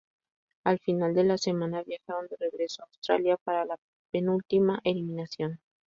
Al 0.63 0.79
final 0.79 1.13
de 1.13 1.23
la 1.25 1.37
semana 1.37 1.83
viajaron 1.83 2.25
de 2.27 2.35
regreso 2.37 2.81
a 2.81 2.85
Australia 2.87 3.37
para 3.37 3.65
la 3.65 3.75
penúltima 4.11 4.81
eliminación. 4.83 5.59